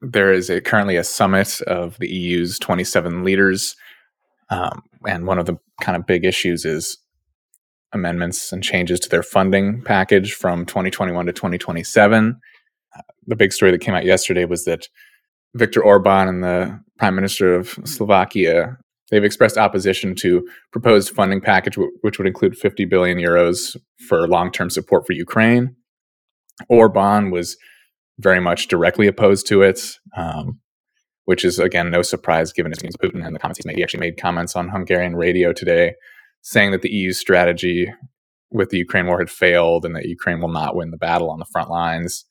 there 0.00 0.32
is 0.32 0.50
a 0.50 0.60
currently 0.60 0.96
a 0.96 1.04
summit 1.04 1.60
of 1.62 1.98
the 1.98 2.08
EU's 2.08 2.58
27 2.58 3.22
leaders, 3.24 3.76
um, 4.50 4.82
and 5.06 5.26
one 5.26 5.38
of 5.38 5.46
the 5.46 5.58
kind 5.80 5.96
of 5.96 6.06
big 6.06 6.24
issues 6.24 6.64
is 6.64 6.98
amendments 7.92 8.52
and 8.52 8.62
changes 8.62 9.00
to 9.00 9.08
their 9.08 9.22
funding 9.22 9.82
package 9.82 10.34
from 10.34 10.64
2021 10.66 11.26
to 11.26 11.32
2027. 11.32 12.40
Uh, 12.96 13.00
the 13.26 13.36
big 13.36 13.52
story 13.52 13.70
that 13.70 13.80
came 13.80 13.94
out 13.94 14.04
yesterday 14.04 14.44
was 14.44 14.64
that 14.64 14.88
Viktor 15.54 15.82
Orban 15.82 16.28
and 16.28 16.42
the 16.42 16.80
Prime 16.98 17.14
Minister 17.14 17.54
of 17.54 17.78
Slovakia 17.84 18.76
they've 19.10 19.24
expressed 19.24 19.58
opposition 19.58 20.14
to 20.14 20.48
proposed 20.72 21.10
funding 21.10 21.40
package 21.40 21.76
which 22.00 22.18
would 22.18 22.26
include 22.26 22.56
50 22.56 22.86
billion 22.86 23.18
euros 23.18 23.76
for 24.08 24.26
long-term 24.26 24.70
support 24.70 25.06
for 25.06 25.12
Ukraine. 25.12 25.76
Orban 26.68 27.30
was 27.30 27.56
very 28.18 28.40
much 28.40 28.68
directly 28.68 29.06
opposed 29.06 29.46
to 29.48 29.62
it, 29.62 29.80
um, 30.16 30.60
which 31.26 31.44
is 31.44 31.58
again 31.58 31.90
no 31.90 32.02
surprise 32.02 32.52
given 32.52 32.72
his 32.72 32.96
Putin 32.96 33.24
and 33.24 33.34
the 33.34 33.38
comments 33.38 33.58
he's 33.58 33.66
made. 33.66 33.76
He 33.76 33.82
actually 33.82 34.00
made 34.00 34.16
comments 34.16 34.56
on 34.56 34.68
Hungarian 34.68 35.14
radio 35.14 35.52
today 35.52 35.94
saying 36.42 36.72
that 36.72 36.82
the 36.82 36.90
EU's 36.90 37.18
strategy 37.18 37.92
with 38.50 38.70
the 38.70 38.78
Ukraine 38.78 39.06
war 39.06 39.18
had 39.18 39.30
failed 39.30 39.84
and 39.84 39.96
that 39.96 40.04
Ukraine 40.04 40.40
will 40.40 40.48
not 40.48 40.76
win 40.76 40.90
the 40.90 40.96
battle 40.96 41.30
on 41.30 41.38
the 41.38 41.46
front 41.46 41.70
lines. 41.70 42.24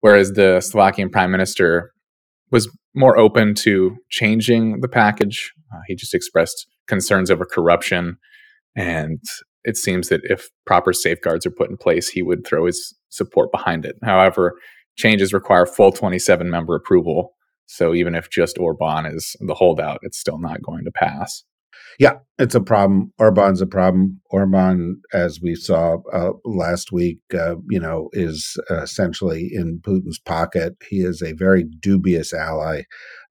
Whereas 0.00 0.32
the 0.32 0.60
Slovakian 0.60 1.10
prime 1.10 1.30
minister 1.30 1.92
was 2.50 2.70
more 2.94 3.18
open 3.18 3.54
to 3.54 3.96
changing 4.10 4.80
the 4.80 4.88
package. 4.88 5.52
Uh, 5.72 5.80
he 5.86 5.94
just 5.94 6.14
expressed 6.14 6.66
concerns 6.86 7.30
over 7.30 7.44
corruption. 7.44 8.16
And 8.76 9.20
it 9.64 9.76
seems 9.76 10.08
that 10.08 10.22
if 10.24 10.48
proper 10.66 10.92
safeguards 10.92 11.46
are 11.46 11.50
put 11.50 11.70
in 11.70 11.76
place, 11.76 12.08
he 12.08 12.22
would 12.22 12.46
throw 12.46 12.66
his 12.66 12.94
support 13.10 13.52
behind 13.52 13.84
it. 13.84 13.96
However, 14.02 14.54
changes 14.96 15.32
require 15.32 15.66
full 15.66 15.92
27 15.92 16.50
member 16.50 16.74
approval. 16.74 17.34
So 17.66 17.94
even 17.94 18.14
if 18.14 18.28
just 18.30 18.58
Orban 18.58 19.06
is 19.06 19.36
the 19.40 19.54
holdout, 19.54 20.00
it's 20.02 20.18
still 20.18 20.38
not 20.38 20.62
going 20.62 20.84
to 20.84 20.90
pass. 20.90 21.44
Yeah, 21.98 22.18
it's 22.38 22.54
a 22.54 22.60
problem. 22.60 23.12
Orban's 23.20 23.60
a 23.60 23.66
problem. 23.66 24.20
Orban, 24.30 25.00
as 25.12 25.40
we 25.40 25.54
saw 25.54 25.98
uh, 26.12 26.32
last 26.44 26.92
week, 26.92 27.18
uh, 27.34 27.56
you 27.70 27.78
know, 27.78 28.08
is 28.12 28.56
uh, 28.70 28.82
essentially 28.82 29.50
in 29.52 29.80
Putin's 29.80 30.18
pocket. 30.18 30.76
He 30.88 31.02
is 31.02 31.22
a 31.22 31.32
very 31.32 31.64
dubious 31.64 32.32
ally. 32.32 32.82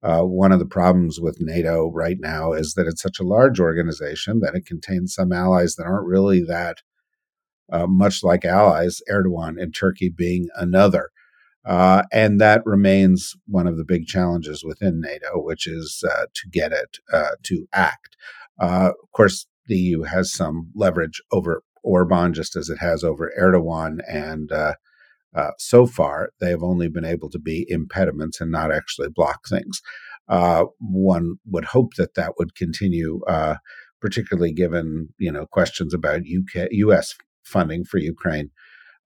Uh, 0.02 0.22
one 0.22 0.52
of 0.52 0.58
the 0.58 0.66
problems 0.66 1.20
with 1.20 1.38
NATO 1.40 1.90
right 1.92 2.18
now 2.20 2.52
is 2.52 2.74
that 2.74 2.86
it's 2.86 3.02
such 3.02 3.18
a 3.20 3.24
large 3.26 3.60
organization 3.60 4.40
that 4.40 4.54
it 4.54 4.66
contains 4.66 5.14
some 5.14 5.32
allies 5.32 5.74
that 5.76 5.84
aren't 5.84 6.06
really 6.06 6.42
that 6.44 6.78
uh, 7.72 7.86
much 7.86 8.22
like 8.22 8.44
allies. 8.44 9.00
Erdogan 9.10 9.60
and 9.60 9.74
Turkey 9.74 10.08
being 10.08 10.48
another. 10.56 11.10
Uh, 11.64 12.02
and 12.12 12.40
that 12.40 12.62
remains 12.64 13.34
one 13.46 13.66
of 13.66 13.76
the 13.76 13.84
big 13.84 14.06
challenges 14.06 14.64
within 14.64 15.00
NATO, 15.00 15.40
which 15.40 15.66
is 15.66 16.02
uh, 16.08 16.26
to 16.34 16.48
get 16.50 16.72
it 16.72 16.98
uh, 17.12 17.36
to 17.44 17.68
act. 17.72 18.16
Uh, 18.60 18.90
of 18.90 19.12
course, 19.12 19.46
the 19.66 19.76
EU 19.76 20.02
has 20.02 20.32
some 20.32 20.70
leverage 20.74 21.22
over 21.30 21.62
Orban, 21.84 22.32
just 22.32 22.56
as 22.56 22.68
it 22.68 22.78
has 22.78 23.04
over 23.04 23.32
Erdogan. 23.40 23.98
And 24.08 24.50
uh, 24.50 24.74
uh, 25.34 25.50
so 25.58 25.86
far, 25.86 26.30
they 26.40 26.50
have 26.50 26.62
only 26.62 26.88
been 26.88 27.04
able 27.04 27.30
to 27.30 27.38
be 27.38 27.64
impediments 27.68 28.40
and 28.40 28.50
not 28.50 28.72
actually 28.72 29.08
block 29.08 29.48
things. 29.48 29.80
one 30.28 31.36
would 31.46 31.66
hope 31.66 31.94
that 31.94 32.14
that 32.14 32.32
would 32.38 32.56
continue, 32.56 33.20
particularly 34.00 34.52
given 34.52 35.10
you 35.18 35.30
know 35.30 35.46
questions 35.46 35.94
about 35.94 36.22
UK, 36.22 36.68
U.S. 36.72 37.14
funding 37.44 37.84
for 37.84 37.98
Ukraine 37.98 38.50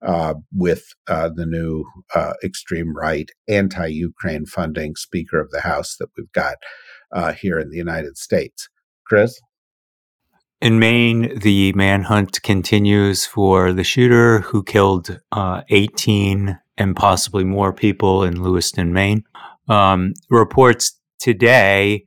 uh, 0.05 0.35
with 0.55 0.83
uh, 1.07 1.29
the 1.33 1.45
new 1.45 1.85
uh, 2.13 2.33
extreme 2.43 2.95
right 2.95 3.29
anti 3.47 3.87
Ukraine 3.87 4.45
funding 4.45 4.95
Speaker 4.95 5.39
of 5.39 5.51
the 5.51 5.61
House 5.61 5.97
that 5.99 6.09
we've 6.17 6.31
got 6.31 6.55
uh, 7.11 7.33
here 7.33 7.59
in 7.59 7.69
the 7.69 7.77
United 7.77 8.17
States. 8.17 8.69
Chris? 9.05 9.39
In 10.59 10.79
Maine, 10.79 11.37
the 11.39 11.71
manhunt 11.73 12.41
continues 12.41 13.25
for 13.27 13.71
the 13.73 13.83
shooter 13.83 14.39
who 14.39 14.63
killed 14.63 15.19
uh, 15.31 15.61
18 15.69 16.59
and 16.77 16.95
possibly 16.95 17.43
more 17.43 17.71
people 17.71 18.23
in 18.23 18.41
Lewiston, 18.41 18.91
Maine. 18.91 19.23
Um, 19.69 20.13
reports 20.29 20.99
today 21.19 22.05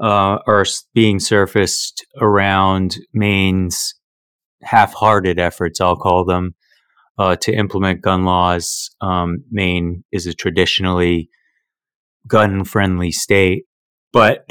uh, 0.00 0.38
are 0.46 0.64
being 0.94 1.18
surfaced 1.18 2.06
around 2.20 2.98
Maine's 3.12 3.94
half 4.62 4.94
hearted 4.94 5.38
efforts, 5.38 5.80
I'll 5.80 5.96
call 5.96 6.24
them, 6.24 6.54
uh, 7.18 7.36
to 7.36 7.52
implement 7.52 8.02
gun 8.02 8.24
laws. 8.24 8.90
Um, 9.00 9.44
Maine 9.50 10.04
is 10.12 10.26
a 10.26 10.34
traditionally 10.34 11.28
gun 12.26 12.64
friendly 12.64 13.10
state. 13.10 13.64
But 14.12 14.44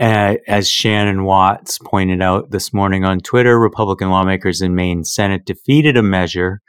uh, 0.00 0.36
as 0.46 0.68
Shannon 0.68 1.24
Watts 1.24 1.78
pointed 1.78 2.22
out 2.22 2.50
this 2.50 2.72
morning 2.72 3.04
on 3.04 3.20
Twitter, 3.20 3.58
Republican 3.58 4.10
lawmakers 4.10 4.60
in 4.60 4.74
Maine 4.74 5.04
Senate 5.04 5.44
defeated 5.44 5.96
a 5.96 6.02
measure 6.02 6.60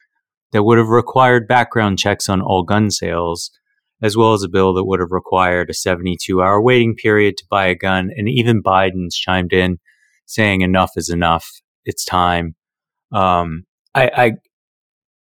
that 0.52 0.64
would 0.64 0.78
have 0.78 0.90
required 0.90 1.48
background 1.48 1.98
checks 1.98 2.28
on 2.28 2.42
all 2.42 2.64
gun 2.64 2.92
sales, 2.92 3.52
as 4.02 4.18
well 4.18 4.34
as 4.34 4.44
a 4.44 4.50
bill 4.50 4.74
that 4.74 4.84
would 4.84 5.00
have 5.00 5.12
required 5.12 5.70
a 5.70 5.74
72 5.74 6.42
hour 6.42 6.62
waiting 6.62 6.96
period 6.96 7.38
to 7.38 7.46
buy 7.50 7.68
a 7.68 7.76
gun. 7.76 8.10
And 8.16 8.28
even 8.28 8.62
Biden's 8.62 9.16
chimed 9.16 9.54
in 9.54 9.78
saying 10.26 10.62
enough 10.62 10.92
is 10.98 11.10
enough. 11.10 11.50
It's 11.86 12.06
time. 12.06 12.56
Um, 13.12 13.64
I, 13.96 14.12
I, 14.16 14.32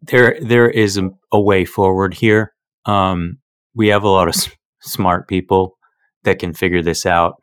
there 0.02 0.38
there 0.40 0.69
is 0.71 0.97
a, 0.99 1.11
a 1.33 1.40
way 1.40 1.64
forward 1.64 2.14
here. 2.14 2.55
Um, 2.87 3.38
we 3.75 3.88
have 3.88 4.05
a 4.05 4.09
lot 4.09 4.28
of 4.28 4.35
s- 4.35 4.50
smart 4.81 5.28
people 5.28 5.76
that 6.25 6.38
can 6.38 6.55
figure 6.55 6.83
this 6.83 7.07
out, 7.07 7.37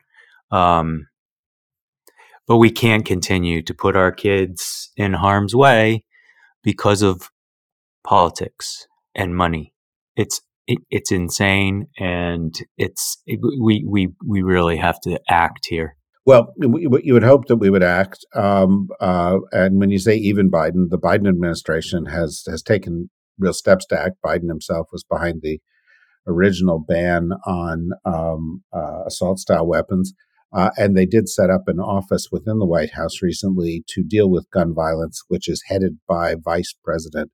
um, 0.50 1.06
but 2.46 2.56
we 2.56 2.70
can't 2.70 3.04
continue 3.04 3.62
to 3.62 3.74
put 3.74 3.96
our 3.96 4.12
kids 4.12 4.90
in 4.96 5.12
harm's 5.12 5.54
way 5.54 6.04
because 6.62 7.02
of 7.02 7.30
politics 8.04 8.86
and 9.14 9.36
money. 9.36 9.72
It's 10.16 10.40
it, 10.66 10.78
it's 10.90 11.12
insane, 11.12 11.86
and 11.98 12.54
it's 12.76 13.22
it, 13.26 13.40
we 13.60 13.84
we 13.86 14.08
we 14.26 14.42
really 14.42 14.76
have 14.76 15.00
to 15.02 15.20
act 15.28 15.66
here. 15.68 15.96
Well, 16.26 16.52
you 16.58 17.14
would 17.14 17.22
hope 17.22 17.46
that 17.46 17.56
we 17.56 17.70
would 17.70 17.84
act. 17.84 18.26
Um, 18.34 18.88
uh, 19.00 19.38
and 19.52 19.78
when 19.78 19.90
you 19.90 19.98
say 20.00 20.16
even 20.16 20.50
Biden, 20.50 20.90
the 20.90 20.98
Biden 20.98 21.28
administration 21.28 22.06
has 22.06 22.42
has 22.48 22.62
taken 22.62 23.10
real 23.38 23.52
steps 23.52 23.86
to 23.86 24.00
act. 24.00 24.16
Biden 24.24 24.48
himself 24.48 24.88
was 24.90 25.04
behind 25.04 25.40
the 25.42 25.60
original 26.26 26.80
ban 26.80 27.30
on 27.46 27.90
um, 28.04 28.64
uh, 28.74 29.04
assault 29.06 29.38
style 29.38 29.66
weapons. 29.66 30.12
Uh, 30.52 30.70
and 30.76 30.96
they 30.96 31.06
did 31.06 31.28
set 31.28 31.50
up 31.50 31.62
an 31.66 31.78
office 31.78 32.28
within 32.32 32.58
the 32.58 32.66
White 32.66 32.94
House 32.94 33.20
recently 33.22 33.84
to 33.88 34.02
deal 34.02 34.30
with 34.30 34.50
gun 34.50 34.74
violence, 34.74 35.22
which 35.28 35.48
is 35.48 35.62
headed 35.66 35.98
by 36.08 36.34
Vice 36.42 36.74
President 36.84 37.30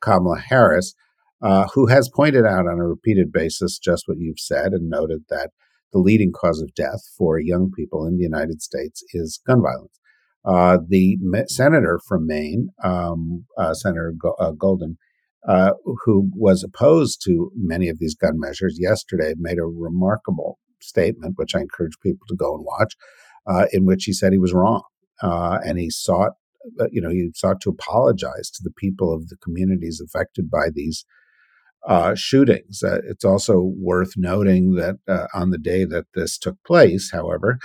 Kamala 0.00 0.38
Harris, 0.38 0.94
uh, 1.42 1.66
who 1.74 1.86
has 1.86 2.10
pointed 2.14 2.44
out 2.46 2.66
on 2.66 2.78
a 2.78 2.88
repeated 2.88 3.32
basis 3.32 3.78
just 3.78 4.04
what 4.06 4.18
you've 4.18 4.38
said 4.40 4.72
and 4.72 4.88
noted 4.88 5.24
that 5.28 5.50
the 5.92 5.98
leading 5.98 6.32
cause 6.32 6.60
of 6.60 6.74
death 6.74 7.02
for 7.16 7.38
young 7.38 7.70
people 7.70 8.06
in 8.06 8.16
the 8.16 8.22
United 8.22 8.62
States 8.62 9.02
is 9.12 9.40
gun 9.46 9.62
violence. 9.62 9.98
Uh, 10.44 10.78
the 10.88 11.18
senator 11.46 12.00
from 12.06 12.26
Maine, 12.26 12.68
um, 12.82 13.44
uh, 13.56 13.74
Senator 13.74 14.12
Go- 14.18 14.34
uh, 14.40 14.50
Golden, 14.52 14.98
uh, 15.46 15.72
who 16.04 16.30
was 16.34 16.64
opposed 16.64 17.22
to 17.24 17.52
many 17.54 17.88
of 17.88 17.98
these 17.98 18.14
gun 18.14 18.38
measures 18.40 18.76
yesterday, 18.80 19.34
made 19.38 19.58
a 19.58 19.64
remarkable 19.64 20.58
statement, 20.80 21.34
which 21.36 21.54
I 21.54 21.60
encourage 21.60 21.98
people 22.02 22.26
to 22.28 22.36
go 22.36 22.54
and 22.54 22.64
watch, 22.64 22.96
uh, 23.46 23.66
in 23.72 23.86
which 23.86 24.04
he 24.04 24.12
said 24.12 24.32
he 24.32 24.38
was 24.38 24.52
wrong, 24.52 24.82
uh, 25.22 25.58
and 25.64 25.78
he 25.78 25.90
sought, 25.90 26.32
you 26.90 27.00
know, 27.00 27.10
he 27.10 27.30
sought 27.34 27.60
to 27.62 27.70
apologize 27.70 28.50
to 28.50 28.62
the 28.64 28.72
people 28.76 29.12
of 29.14 29.28
the 29.28 29.36
communities 29.36 30.00
affected 30.04 30.50
by 30.50 30.70
these 30.72 31.04
uh, 31.86 32.14
shootings. 32.14 32.82
Uh, 32.82 33.00
it's 33.04 33.24
also 33.24 33.72
worth 33.76 34.12
noting 34.16 34.74
that 34.74 34.96
uh, 35.08 35.26
on 35.34 35.50
the 35.50 35.58
day 35.58 35.84
that 35.84 36.06
this 36.14 36.38
took 36.38 36.62
place, 36.64 37.10
however, 37.10 37.58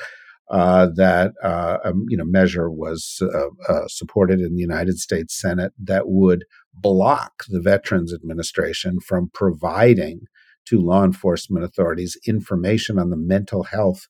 uh, 0.49 0.87
that 0.95 1.33
uh, 1.43 1.77
a 1.83 1.93
you 2.07 2.17
know 2.17 2.25
measure 2.25 2.69
was 2.69 3.21
uh, 3.21 3.87
supported 3.87 4.39
in 4.39 4.55
the 4.55 4.61
United 4.61 4.97
States 4.97 5.39
Senate 5.39 5.73
that 5.77 6.07
would 6.07 6.45
block 6.73 7.43
the 7.49 7.61
Veterans 7.61 8.13
Administration 8.13 8.99
from 8.99 9.29
providing 9.33 10.21
to 10.65 10.81
law 10.81 11.03
enforcement 11.03 11.65
authorities 11.65 12.17
information 12.25 12.97
on 12.97 13.09
the 13.09 13.17
mental 13.17 13.63
health 13.63 14.07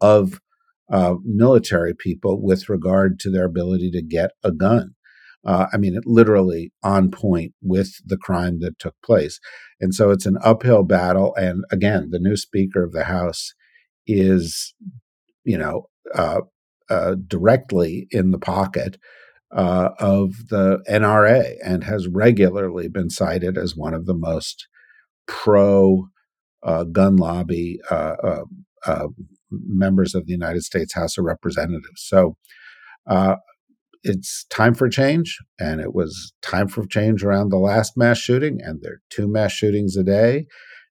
of 0.00 0.40
military 1.24 1.94
people 1.94 2.42
with 2.42 2.68
regard 2.68 3.18
to 3.18 3.30
their 3.30 3.44
ability 3.46 3.90
to 3.90 4.02
get 4.02 4.32
a 4.42 4.52
gun. 4.52 4.93
Uh, 5.46 5.66
I 5.72 5.76
mean, 5.76 5.94
it 5.94 6.04
literally 6.06 6.72
on 6.82 7.10
point 7.10 7.52
with 7.62 8.00
the 8.04 8.16
crime 8.16 8.60
that 8.60 8.78
took 8.78 8.94
place. 9.04 9.38
And 9.80 9.94
so 9.94 10.10
it's 10.10 10.26
an 10.26 10.38
uphill 10.42 10.82
battle. 10.84 11.34
And 11.36 11.64
again, 11.70 12.08
the 12.10 12.18
new 12.18 12.36
Speaker 12.36 12.82
of 12.82 12.92
the 12.92 13.04
House 13.04 13.52
is, 14.06 14.74
you 15.44 15.58
know, 15.58 15.88
uh, 16.14 16.40
uh, 16.90 17.16
directly 17.26 18.06
in 18.10 18.30
the 18.30 18.38
pocket 18.38 18.98
uh, 19.54 19.90
of 19.98 20.48
the 20.50 20.82
NRA 20.88 21.54
and 21.64 21.84
has 21.84 22.08
regularly 22.08 22.88
been 22.88 23.10
cited 23.10 23.56
as 23.56 23.76
one 23.76 23.94
of 23.94 24.06
the 24.06 24.14
most 24.14 24.66
pro 25.26 26.08
uh, 26.62 26.84
gun 26.84 27.16
lobby 27.16 27.78
uh, 27.90 28.36
members 29.50 30.14
of 30.14 30.26
the 30.26 30.32
United 30.32 30.62
States 30.62 30.94
House 30.94 31.16
of 31.16 31.24
Representatives. 31.24 32.02
So, 32.02 32.36
it's 34.04 34.44
time 34.50 34.74
for 34.74 34.88
change, 34.88 35.38
and 35.58 35.80
it 35.80 35.94
was 35.94 36.32
time 36.42 36.68
for 36.68 36.86
change 36.86 37.24
around 37.24 37.48
the 37.48 37.56
last 37.58 37.96
mass 37.96 38.18
shooting, 38.18 38.60
and 38.62 38.80
there 38.82 38.92
are 38.92 39.02
two 39.10 39.26
mass 39.26 39.52
shootings 39.52 39.96
a 39.96 40.04
day. 40.04 40.46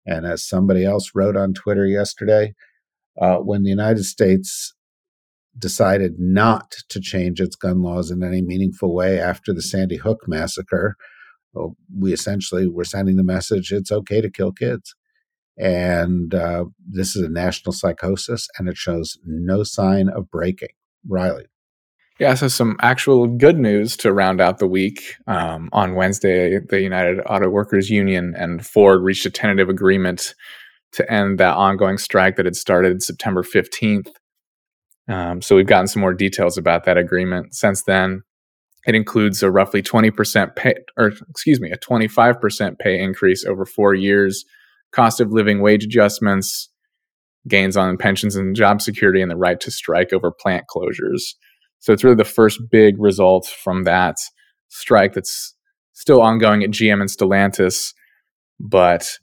And 0.05 0.25
as 0.25 0.45
somebody 0.45 0.83
else 0.83 1.11
wrote 1.15 1.37
on 1.37 1.53
Twitter 1.53 1.85
yesterday, 1.85 2.53
uh, 3.21 3.37
when 3.37 3.63
the 3.63 3.69
United 3.69 4.03
States 4.03 4.73
decided 5.57 6.13
not 6.17 6.73
to 6.89 6.99
change 6.99 7.39
its 7.39 7.55
gun 7.55 7.83
laws 7.83 8.09
in 8.09 8.23
any 8.23 8.41
meaningful 8.41 8.93
way 8.93 9.19
after 9.19 9.53
the 9.53 9.61
Sandy 9.61 9.97
Hook 9.97 10.21
massacre, 10.27 10.97
well, 11.53 11.77
we 11.95 12.11
essentially 12.11 12.67
were 12.67 12.83
sending 12.83 13.15
the 13.15 13.23
message 13.23 13.71
it's 13.71 13.91
okay 13.91 14.21
to 14.21 14.31
kill 14.31 14.51
kids. 14.51 14.95
And 15.55 16.33
uh, 16.33 16.65
this 16.83 17.15
is 17.15 17.23
a 17.23 17.29
national 17.29 17.73
psychosis, 17.73 18.47
and 18.57 18.67
it 18.67 18.75
shows 18.75 19.19
no 19.23 19.61
sign 19.61 20.09
of 20.09 20.31
breaking. 20.31 20.69
Riley. 21.07 21.45
Yeah, 22.19 22.35
so 22.35 22.47
some 22.47 22.77
actual 22.81 23.27
good 23.27 23.57
news 23.57 23.97
to 23.97 24.13
round 24.13 24.39
out 24.39 24.59
the 24.59 24.67
week. 24.67 25.15
Um, 25.25 25.69
on 25.73 25.95
Wednesday, 25.95 26.59
the 26.59 26.81
United 26.81 27.19
Auto 27.21 27.49
Workers 27.49 27.89
Union 27.89 28.35
and 28.37 28.65
Ford 28.65 29.01
reached 29.01 29.25
a 29.25 29.31
tentative 29.31 29.67
agreement 29.67 30.35
to 30.93 31.11
end 31.11 31.39
that 31.39 31.55
ongoing 31.55 31.97
strike 31.97 32.35
that 32.35 32.45
had 32.45 32.55
started 32.55 33.01
September 33.01 33.41
15th. 33.41 34.09
Um, 35.07 35.41
so 35.41 35.55
we've 35.55 35.65
gotten 35.65 35.87
some 35.87 36.01
more 36.01 36.13
details 36.13 36.57
about 36.57 36.85
that 36.85 36.97
agreement 36.97 37.55
since 37.55 37.83
then. 37.83 38.21
It 38.85 38.95
includes 38.95 39.41
a 39.41 39.49
roughly 39.49 39.81
20% 39.81 40.55
pay, 40.55 40.75
or 40.97 41.11
excuse 41.29 41.59
me, 41.59 41.71
a 41.71 41.77
25% 41.77 42.77
pay 42.79 42.99
increase 43.01 43.43
over 43.45 43.65
four 43.65 43.95
years, 43.95 44.45
cost 44.91 45.19
of 45.19 45.31
living 45.31 45.61
wage 45.61 45.83
adjustments, 45.83 46.69
gains 47.47 47.75
on 47.75 47.97
pensions 47.97 48.35
and 48.35 48.55
job 48.55 48.81
security 48.81 49.21
and 49.21 49.31
the 49.31 49.35
right 49.35 49.59
to 49.61 49.71
strike 49.71 50.13
over 50.13 50.31
plant 50.31 50.65
closures. 50.73 51.33
So 51.83 51.91
it's 51.91 52.01
really 52.01 52.15
the 52.15 52.23
first 52.23 52.61
big 52.71 52.95
result 52.97 53.45
from 53.45 53.83
that 53.83 54.15
strike 54.69 55.11
that's 55.11 55.53
still 55.91 56.21
ongoing 56.21 56.63
at 56.63 56.69
GM 56.69 57.01
and 57.01 57.09
Stellantis, 57.09 57.93
but 58.57 59.19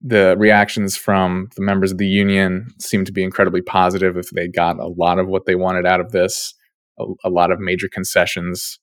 the 0.00 0.34
reactions 0.36 0.96
from 0.96 1.46
the 1.54 1.62
members 1.62 1.92
of 1.92 1.98
the 1.98 2.06
union 2.08 2.66
seem 2.80 3.04
to 3.04 3.12
be 3.12 3.22
incredibly 3.22 3.62
positive 3.62 4.16
if 4.16 4.30
they 4.30 4.48
got 4.48 4.80
a 4.80 4.88
lot 4.88 5.20
of 5.20 5.28
what 5.28 5.46
they 5.46 5.54
wanted 5.54 5.86
out 5.86 6.00
of 6.00 6.10
this 6.10 6.54
a, 6.98 7.04
a, 7.22 7.30
lot 7.30 7.52
of 7.52 7.60
major 7.60 7.88
concessions. 7.88 8.80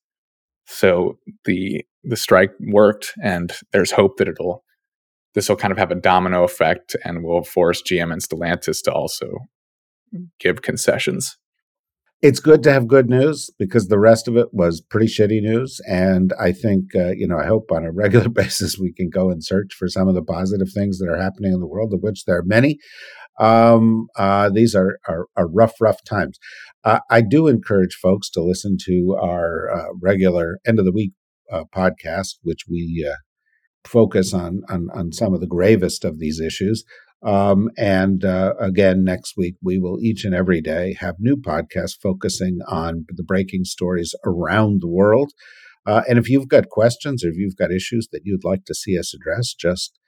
So 0.67 1.17
the 1.43 1.83
the 2.05 2.15
strike 2.15 2.51
worked 2.61 3.11
and 3.21 3.51
there's 3.73 3.91
hope 3.91 4.15
that 4.15 4.29
it'll 4.29 4.63
this 5.35 5.49
will 5.49 5.57
kind 5.57 5.73
of 5.73 5.77
have 5.77 5.91
a 5.91 5.95
domino 5.95 6.45
effect 6.45 6.95
and 7.03 7.21
will 7.21 7.43
force 7.43 7.81
gm 7.81 8.13
and 8.13 8.23
stellantis 8.23 8.81
to 8.83 8.93
also 8.93 9.39
give 10.39 10.61
concessions 10.61 11.38
it's 12.21 12.41
good 12.41 12.63
to 12.63 12.71
have 12.71 12.88
good 12.88 13.09
news 13.09 13.49
because 13.57 13.88
the 13.88 13.99
rest 13.99 14.27
of 14.27 14.35
it 14.35 14.47
was 14.51 14.81
pretty 14.81 15.07
shitty 15.07 15.41
news. 15.41 15.79
And 15.88 16.33
I 16.39 16.51
think, 16.51 16.93
uh, 16.93 17.11
you 17.11 17.27
know, 17.27 17.38
I 17.38 17.45
hope 17.45 17.71
on 17.71 17.85
a 17.85 17.91
regular 17.93 18.29
basis 18.29 18.77
we 18.77 18.93
can 18.93 19.09
go 19.09 19.29
and 19.29 19.43
search 19.43 19.73
for 19.73 19.88
some 19.88 20.07
of 20.07 20.15
the 20.15 20.23
positive 20.23 20.67
things 20.73 20.99
that 20.99 21.09
are 21.09 21.21
happening 21.21 21.53
in 21.53 21.59
the 21.59 21.67
world, 21.67 21.93
of 21.93 22.01
which 22.01 22.25
there 22.25 22.38
are 22.38 22.43
many. 22.43 22.77
Um, 23.39 24.07
uh, 24.17 24.49
these 24.49 24.75
are, 24.75 24.99
are, 25.07 25.27
are, 25.38 25.47
rough, 25.47 25.79
rough 25.79 26.03
times. 26.03 26.38
Uh, 26.83 26.99
I 27.09 27.21
do 27.21 27.47
encourage 27.47 27.95
folks 27.95 28.29
to 28.31 28.43
listen 28.43 28.75
to 28.85 29.17
our 29.21 29.69
uh, 29.73 29.93
regular 30.01 30.59
end 30.67 30.77
of 30.77 30.83
the 30.83 30.91
week 30.91 31.13
uh, 31.49 31.63
podcast, 31.73 32.35
which 32.43 32.63
we 32.69 33.07
uh, 33.09 33.15
focus 33.88 34.33
on, 34.33 34.61
on 34.69 34.89
on 34.93 35.13
some 35.13 35.33
of 35.33 35.39
the 35.39 35.47
gravest 35.47 36.03
of 36.03 36.19
these 36.19 36.41
issues. 36.41 36.83
Um, 37.21 37.69
and 37.77 38.23
uh, 38.23 38.53
again, 38.59 39.03
next 39.03 39.35
week, 39.35 39.55
we 39.61 39.77
will 39.77 39.99
each 40.01 40.23
and 40.23 40.33
every 40.33 40.61
day 40.61 40.95
have 40.99 41.15
new 41.19 41.35
podcasts 41.35 41.99
focusing 42.01 42.59
on 42.67 43.05
the 43.09 43.23
breaking 43.23 43.65
stories 43.65 44.15
around 44.25 44.81
the 44.81 44.88
world. 44.88 45.31
Uh, 45.85 46.03
and 46.07 46.17
if 46.17 46.29
you've 46.29 46.47
got 46.47 46.69
questions 46.69 47.23
or 47.23 47.29
if 47.29 47.35
you've 47.35 47.57
got 47.57 47.71
issues 47.71 48.07
that 48.11 48.21
you'd 48.23 48.43
like 48.43 48.63
to 48.65 48.75
see 48.75 48.97
us 48.97 49.13
address, 49.13 49.53
just 49.53 49.99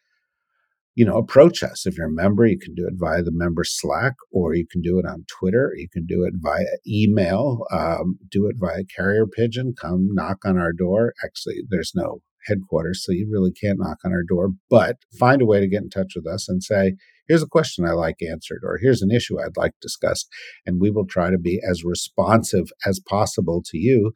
you 0.96 1.06
know, 1.06 1.18
approach 1.18 1.64
us. 1.64 1.86
If 1.86 1.98
you're 1.98 2.08
a 2.08 2.12
member, 2.12 2.46
you 2.46 2.60
can 2.60 2.76
do 2.76 2.86
it 2.86 2.96
via 2.98 3.24
the 3.24 3.32
member 3.32 3.64
Slack, 3.64 4.14
or 4.32 4.54
you 4.54 4.66
can 4.70 4.82
do 4.82 5.00
it 5.00 5.06
on 5.06 5.26
Twitter. 5.28 5.72
You 5.76 5.88
can 5.88 6.06
do 6.06 6.24
it 6.24 6.34
via 6.38 6.66
email. 6.86 7.66
Um, 7.72 8.20
do 8.30 8.48
it 8.48 8.58
via 8.60 8.84
carrier 8.94 9.26
pigeon. 9.26 9.74
Come 9.80 10.10
knock 10.12 10.40
on 10.44 10.58
our 10.58 10.74
door. 10.74 11.14
Actually, 11.24 11.64
there's 11.70 11.94
no 11.96 12.22
headquarters, 12.48 13.04
so 13.04 13.12
you 13.12 13.28
really 13.32 13.52
can't 13.52 13.80
knock 13.80 14.00
on 14.06 14.12
our 14.12 14.24
door, 14.24 14.50
but 14.70 14.98
find 15.20 15.42
a 15.42 15.46
way 15.46 15.60
to 15.60 15.68
get 15.68 15.84
in 15.84 15.90
touch 15.90 16.14
with 16.16 16.28
us 16.28 16.48
and 16.50 16.64
say, 16.64 16.94
here's 17.28 17.44
a 17.44 17.48
question 17.48 17.86
I 17.86 17.92
like 17.92 18.18
answered, 18.22 18.62
or 18.64 18.78
here's 18.82 19.02
an 19.02 19.12
issue 19.12 19.40
I'd 19.40 19.58
like 19.58 19.72
discussed. 19.82 20.28
And 20.66 20.82
we 20.82 20.92
will 20.92 21.06
try 21.06 21.32
to 21.32 21.38
be 21.38 21.62
as 21.70 21.84
responsive 21.84 22.72
as 22.86 23.00
possible 23.00 23.64
to 23.68 23.78
you 23.78 24.12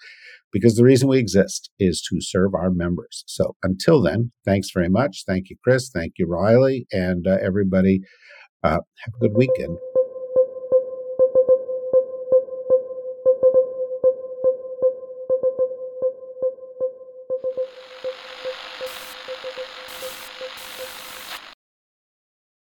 because 0.52 0.76
the 0.76 0.84
reason 0.84 1.08
we 1.08 1.20
exist 1.20 1.70
is 1.80 2.02
to 2.10 2.18
serve 2.20 2.54
our 2.54 2.72
members. 2.72 3.24
So 3.28 3.56
until 3.64 4.02
then, 4.02 4.32
thanks 4.46 4.70
very 4.74 4.90
much. 4.90 5.24
Thank 5.26 5.50
you, 5.50 5.58
Chris. 5.64 5.90
Thank 5.90 6.14
you, 6.18 6.28
Riley. 6.28 6.88
And 6.92 7.28
uh, 7.28 7.38
everybody, 7.42 8.02
uh, 8.64 8.80
have 9.04 9.14
a 9.16 9.20
good 9.20 9.36
weekend. 9.36 9.78